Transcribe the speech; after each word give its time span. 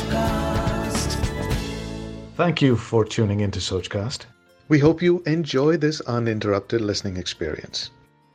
Sochcast. 0.00 1.14
Thank 2.36 2.62
you 2.62 2.76
for 2.76 3.04
tuning 3.04 3.40
into 3.40 3.60
Sochcast. 3.60 4.24
We 4.68 4.78
hope 4.78 5.02
you 5.02 5.22
enjoy 5.26 5.76
this 5.76 6.00
uninterrupted 6.02 6.80
listening 6.80 7.16
experience. 7.18 7.90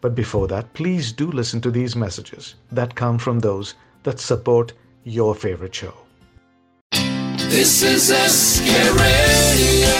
But 0.00 0.14
before 0.14 0.48
that, 0.48 0.72
please 0.72 1.12
do 1.12 1.30
listen 1.30 1.60
to 1.62 1.70
these 1.70 1.94
messages 1.94 2.54
that 2.72 2.94
come 2.94 3.18
from 3.18 3.40
those 3.40 3.74
that 4.04 4.18
support 4.20 4.72
your 5.04 5.34
favorite 5.34 5.74
show. 5.74 5.94
This 7.50 7.82
is 7.82 8.08
SK 8.10 8.70
Radio. 9.00 9.94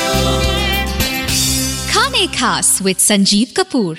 खाने 1.93 2.27
खास 2.39 2.81
with 2.83 2.97
Sanjeev 2.97 3.53
Kapoor 3.57 3.99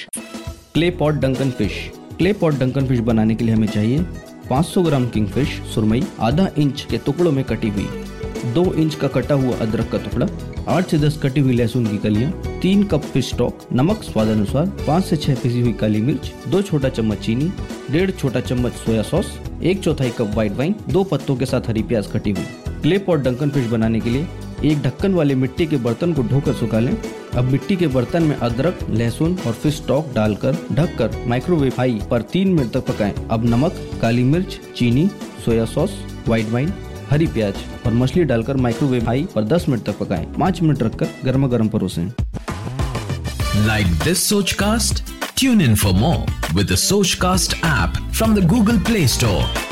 clay 0.73 0.89
pot 1.01 1.15
Duncan 1.25 1.51
fish 1.59 1.73
clay 2.17 2.33
pot 2.41 2.53
duncan 2.59 2.87
fish 2.87 2.99
बनाने 3.09 3.35
के 3.35 3.45
लिए 3.45 3.55
हमें 3.55 3.67
चाहिए 3.67 4.05
500 4.52 4.82
ग्राम 4.82 5.06
kingfish, 5.08 5.48
सुरमई, 5.74 6.02
आधा 6.20 6.48
inch 6.58 6.80
के 6.90 6.98
टुकड़ों 6.98 7.30
में 7.32 7.44
कटी 7.44 7.68
हुई, 7.68 7.86
दो 8.54 8.64
इंच 8.74 8.94
का 8.94 9.08
कटा 9.08 9.34
हुआ 9.34 9.56
अदरक 9.56 9.88
का 9.90 9.98
टुकड़ा, 9.98 10.26
आठ 10.68 10.88
से 10.88 10.98
दस 10.98 11.18
कटी 11.22 11.40
हुई 11.40 11.54
लहसुन 11.54 11.86
की 11.86 11.98
कलियाँ, 11.98 12.32
तीन 12.62 12.82
कप 12.84 13.02
फ़िश 13.02 13.28
स्टॉक 13.28 13.66
नमक 13.72 14.02
स्वाद 14.02 14.28
अनुसार 14.28 14.66
पाँच 14.86 15.04
से 15.04 15.16
छह 15.16 15.34
पिसी 15.34 15.60
हुई 15.60 15.72
काली 15.72 16.00
मिर्च, 16.00 16.32
दो 16.48 16.62
छोटा 16.62 16.88
चम्मच 16.88 17.18
चीनी, 17.18 17.50
डेढ़ 17.90 18.10
छोटा 18.10 18.40
चम्मच 18.40 18.72
सोया 18.74 19.02
सॉस, 19.02 19.32
एक 19.62 19.80
चौथाई 19.80 20.10
कप 20.10 20.34
व्हाइट 20.34 20.52
वाइन 20.52 20.74
दो 20.88 21.04
पत्तों 21.04 21.36
के 21.36 21.46
साथ 21.46 21.68
हरी 21.68 21.82
प्याज 21.82 22.06
कटी 22.06 22.30
हुई। 22.30 22.44
क्ले 22.82 22.98
पॉट 22.98 23.20
डंकन 23.20 23.50
फ़िश 23.50 23.66
बनाने 23.66 24.00
के 24.00 24.10
लिए 24.10 24.26
एक 24.64 24.82
ढक्कन 24.82 25.14
वाले 25.14 25.34
मिट्टी 25.34 25.66
के 25.66 25.76
बर्तन 25.76 26.12
को 26.12 26.22
धोकर 26.22 26.52
सुखा 26.54 26.78
लें 26.78 26.96
अब 27.36 27.44
मिट्टी 27.44 27.76
के 27.76 27.86
बर्तन 27.86 28.22
में 28.22 28.36
अदरक, 28.36 28.78
लहसुन 28.90 29.38
और 29.46 29.52
फ़िश 29.52 29.76
स्टॉक 29.76 30.12
डालकर 30.14 30.56
ढककर 30.72 31.24
माइक्रोवेव 31.26 31.72
हाई 31.78 32.00
पर 32.10 32.22
तीन 32.22 32.48
मिनट 32.48 32.72
तक 32.72 32.86
पकाएँ 32.86 33.14
अब 33.30 33.44
नमक, 33.44 33.72
काली 34.02 34.24
मिर्च, 34.24 34.58
चीनी, 34.76 35.10
सोया 35.44 35.64
सॉस 35.64 35.90
व्हाइट 36.26 36.48
वाइन 36.48 36.72
हरी 37.10 37.26
प्याज 37.26 37.54
और 37.86 37.92
मछली 37.92 38.24
डालकर 38.24 38.56
माइक्रोवेव 38.56 39.06
हाई 39.06 39.26
पर 39.34 39.44
10 39.48 39.68
मिनट 39.68 39.82
तक 39.82 39.98
पकाएँ 39.98 40.26
पाँच 40.40 40.62
मिनट 40.62 40.82
रखकर 40.82 41.08
गर्मा 41.24 41.48
गर्म 41.48 41.68
परोसें 41.68 42.06
Like 43.66 43.90
this 44.04 44.32
Sochcast? 44.32 45.02
Tune 45.36 45.60
in 45.60 45.76
for 45.76 45.92
more 45.92 46.24
with 46.54 46.70
the 46.70 47.16
cast 47.20 47.54
app 47.64 48.00
from 48.12 48.34
the 48.34 48.46
Google 48.46 48.78
Play 48.78 49.06
Store. 49.08 49.71